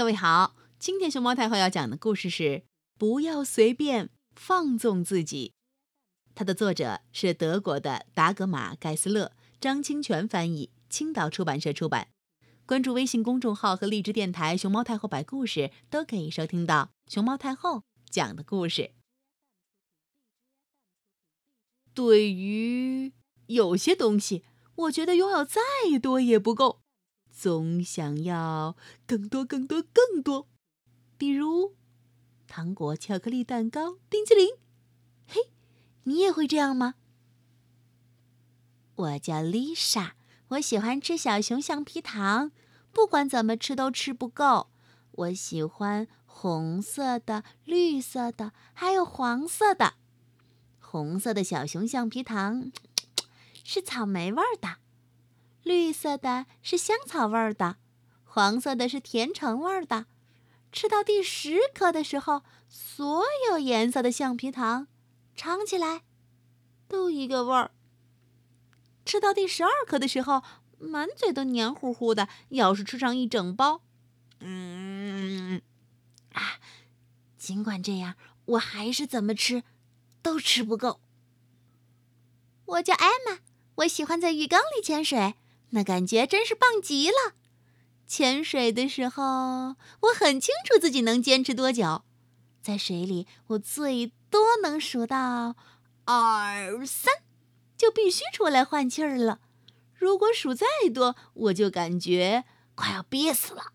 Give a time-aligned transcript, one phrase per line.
[0.00, 2.42] 各位好，今天熊猫太后要讲的故事是
[2.96, 5.52] 《不要随便放纵自己》，
[6.34, 12.08] 它的作者是德国的达格玛·盖斯勒，张清泉翻译，青岛出版社出版。
[12.64, 18.92] 关注微信公众号和荔枝电台“熊猫太后摆故事”，都可以收听到熊猫太后讲的故事。
[21.92, 23.12] 对于
[23.48, 24.44] 有些东西，
[24.76, 25.60] 我觉得拥有再
[26.00, 26.79] 多也不够。
[27.42, 28.76] 总想要
[29.06, 30.46] 更多、更多、更多，
[31.16, 31.74] 比如
[32.46, 34.50] 糖果、巧克力、蛋糕、冰淇淋。
[35.26, 35.50] 嘿，
[36.02, 36.96] 你也会这样吗？
[38.94, 40.10] 我叫 Lisa，
[40.48, 42.52] 我喜欢吃小熊橡皮糖，
[42.92, 44.68] 不管怎么吃都吃不够。
[45.12, 49.94] 我喜欢红色的、绿色的，还有黄色的。
[50.78, 52.70] 红色的小熊橡皮糖
[53.64, 54.76] 是草莓味儿的。
[55.62, 57.76] 绿色的是香草味儿的，
[58.24, 60.06] 黄色的是甜橙味儿的。
[60.72, 64.86] 吃到第十颗的时候，所有颜色的橡皮糖
[65.34, 66.02] 尝起来
[66.88, 67.72] 都一个味儿。
[69.04, 70.42] 吃到第十二颗的时候，
[70.78, 72.28] 满嘴都黏糊糊的。
[72.50, 73.82] 要是吃上一整包，
[74.38, 75.60] 嗯
[76.32, 76.60] 啊，
[77.36, 78.14] 尽管这样，
[78.44, 79.64] 我还是怎么吃
[80.22, 81.00] 都吃不够。
[82.66, 83.40] 我叫艾玛，
[83.76, 85.34] 我喜欢在浴缸里潜水。
[85.70, 87.34] 那感觉真是棒极了！
[88.06, 92.02] 潜水的时候，我很清楚自己能坚持多久。
[92.60, 95.54] 在水里，我最多能数到
[96.04, 97.14] 二三，
[97.76, 99.40] 就必须出来换气儿了。
[99.94, 103.72] 如果数再多，我就感觉快要憋死了。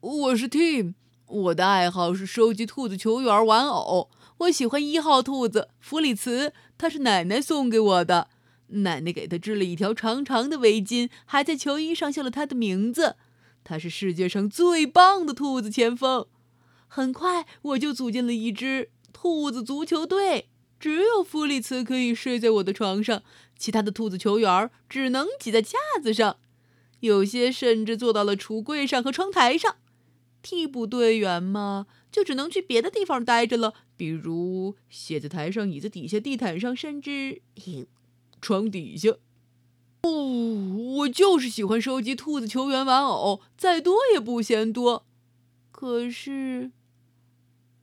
[0.00, 0.94] 我是 Tim，
[1.26, 4.10] 我的爱好是收集兔子球员玩偶。
[4.38, 8.28] 我喜欢一号兔子弗里茨，他是奶奶送给我的。
[8.70, 13.16] 奶奶给他织了一条长长的围巾，还在球衣上绣了他的名字。
[13.62, 16.26] 他是世界上最棒的兔子前锋。
[16.88, 20.48] 很快，我就组建了一支兔子足球队。
[20.78, 23.22] 只有弗里茨可以睡在我的床上，
[23.58, 26.38] 其他的兔子球员只能挤在架子上，
[27.00, 29.76] 有些甚至坐到了橱柜上和窗台上。
[30.42, 37.42] 替补队员嘛，就只能去别的地方待着了，比如写字台上、椅子底下、地毯上，甚至……
[38.40, 39.10] 床底下。
[40.02, 40.10] 哦，
[40.96, 45.04] 我就是喜欢收集兔子球员玩偶，再多也不嫌多。
[45.70, 46.70] 可是，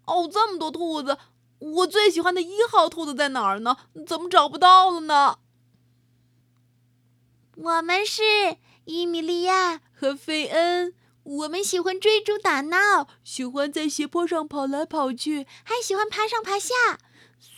[0.06, 1.18] 哦，这么多兔子，
[1.60, 3.78] 我最喜欢的一号兔子在哪儿呢？
[4.06, 5.40] 怎么找不到了呢？
[7.56, 8.22] 我们是
[8.86, 10.94] 伊米利亚和菲恩，
[11.24, 16.74] 我们喜欢追逐打闹，喜欢在斜坡上跑来跑去，还喜欢爬上爬下。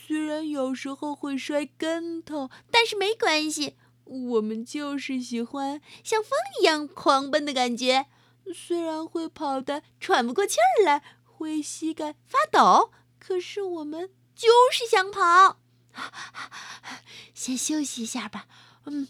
[0.10, 3.78] 虽然有时候会摔跟头，但是没关系。
[4.06, 8.08] 我们就是喜欢像风一样狂奔的感觉。
[8.52, 15.60] 虽然会跑得喘不过气儿来，会膝盖发抖，可是我们就是想跑。
[17.36, 18.48] 先休息一下吧。
[18.86, 19.08] 嗯，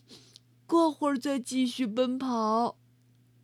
[0.67, 2.77] 过会儿再继续奔跑。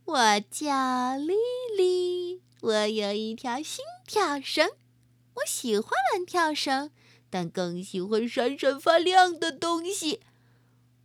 [0.04, 1.34] 我叫丽
[1.78, 4.72] 丽，我有一条心跳绳，
[5.36, 6.92] 我喜欢玩跳绳。
[7.36, 10.22] 但更喜欢闪闪发亮的东西。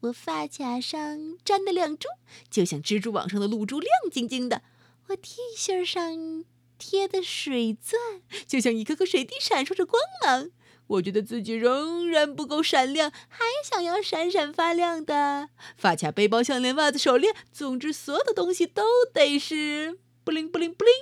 [0.03, 2.07] 我发卡上粘的亮珠，
[2.49, 4.63] 就像蜘蛛网上的露珠，亮晶晶的。
[5.09, 6.45] 我 T 恤上
[6.79, 8.01] 贴的水钻，
[8.47, 10.53] 就像一颗颗水滴，闪烁着光芒。
[10.87, 17.35] 我觉得自己仍然不够闪亮，还想要闪闪发亮的发卡、背包、项链、袜子、手链。
[17.51, 20.95] 总之，所有的东西都得是布灵布灵布灵，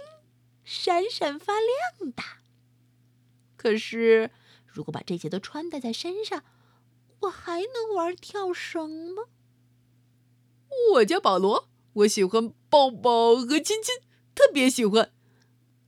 [0.65, 2.23] 闪闪发亮的。
[3.59, 4.31] 可是。
[4.69, 6.45] 如果把这些都穿戴在身上，
[7.21, 9.25] 我还能玩跳绳吗？
[10.93, 13.97] 我叫保罗，我喜欢抱抱和亲亲，
[14.35, 15.11] 特别喜欢。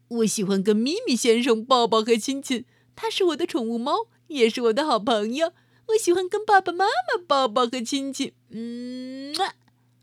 [0.08, 2.64] 我喜欢跟咪咪先生抱抱和亲亲，
[2.96, 5.52] 他是我的宠物猫，也是我的好朋友。
[5.88, 8.32] 我喜欢跟爸爸妈妈抱抱和亲亲。
[8.48, 9.32] 嗯，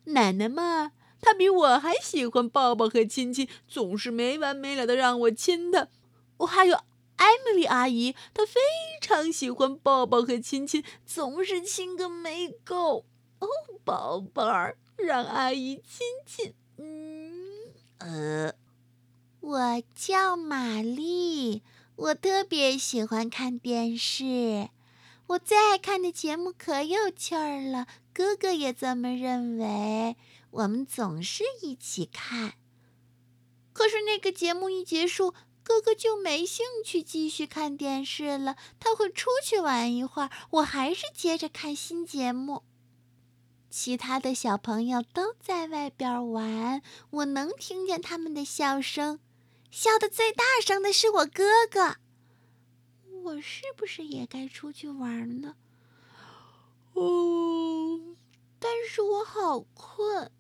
[0.06, 5.90] 奶奶嘛，她比我还喜欢抱抱和亲亲，总是没完没了的让我亲她。
[6.38, 6.80] 我还有。
[7.18, 8.60] 艾米丽阿姨，她非
[9.02, 13.06] 常喜欢抱抱和亲亲，总是亲个没够。
[13.40, 13.48] 哦，
[13.84, 16.54] 宝贝儿，让阿姨亲亲。
[16.78, 18.54] 嗯，呃，
[19.40, 21.64] 我叫玛丽，
[21.96, 24.70] 我特别喜欢看电视，
[25.28, 27.88] 我最爱看的节目可有趣儿了。
[28.14, 30.16] 哥哥也这么认为，
[30.52, 32.54] 我们总是一起看。
[33.74, 35.34] 可是那个节目一结束。
[35.68, 42.64] 哥哥就没兴趣继续看电视了，他会出去玩一会儿，我还是接着看新节目。
[43.70, 49.20] 其他的小朋友都在外边玩，我能听见他们的笑声。
[49.70, 51.98] 笑得最大声的是我哥哥。
[53.26, 55.58] 我是不是也该出去玩呢？
[56.94, 58.16] 哦，
[58.58, 60.32] 但是我好困。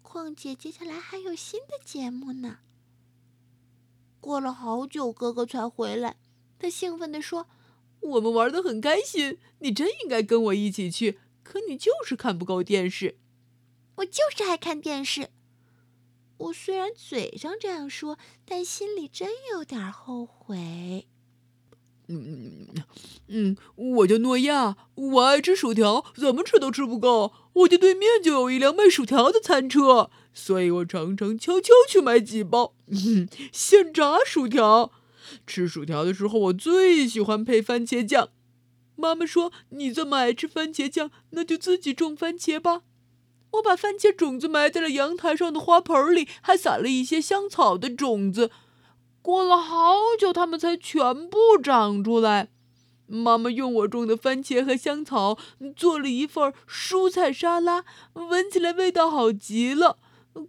[0.00, 2.60] 况且接下来还有新的节目呢。
[4.26, 6.16] 过了好久，哥哥才回来。
[6.58, 7.46] 他兴奋地说
[8.02, 11.20] ：“我们玩得很开心，你真应该跟我一起去。
[11.44, 13.20] 可你就是看不够电视。
[13.98, 15.30] ”“我就是爱看电视。”
[16.38, 21.06] 我虽然嘴上这样说，但心里真有点后悔。
[22.08, 22.66] 嗯
[23.28, 27.32] 嗯，我叫诺亚，我爱吃薯条，怎么吃都吃不够。
[27.52, 34.92] 我家对面就有一辆卖薯条的餐车，所以我常常悄悄去买几包嗯现炸薯条。
[35.46, 38.28] 吃薯条的时候，我最喜欢配番茄酱。
[38.94, 42.82] 妈妈说：“你这么爱吃番茄酱，那就自己种番茄吧。”
[43.52, 48.50] 我把番茄种子埋在了阳台上的花盆里，还撒了一些香草的种子。
[49.26, 52.48] 过了好久，它们才全部长出来。
[53.08, 55.36] 妈妈用我种的番茄和香草
[55.74, 59.98] 做了一份蔬菜沙拉，闻起来味道好极了。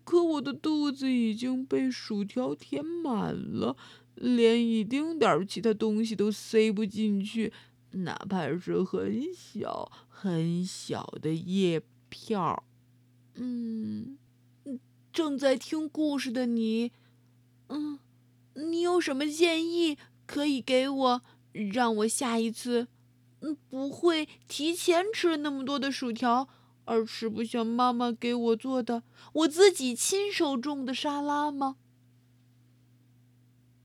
[0.03, 3.75] 可我的肚子已经被薯条填满了，
[4.13, 7.51] 连一丁点儿其他东西都塞不进去，
[7.93, 12.61] 哪怕是很小很小的叶片儿。
[13.33, 14.19] 嗯，
[15.11, 16.91] 正在听故事的你，
[17.69, 17.97] 嗯，
[18.57, 21.21] 你有什么建议可以给我，
[21.73, 22.87] 让我下一次，
[23.41, 26.47] 嗯，不会提前吃那么多的薯条，
[26.85, 31.75] 而吃不像妈妈给我做的、我自己亲手种的沙拉吗？